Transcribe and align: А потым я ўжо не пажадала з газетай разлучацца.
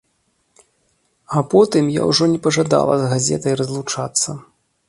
А 1.35 1.43
потым 1.51 1.93
я 2.01 2.09
ўжо 2.13 2.23
не 2.33 2.39
пажадала 2.47 2.93
з 3.03 3.13
газетай 3.15 3.53
разлучацца. 3.63 4.29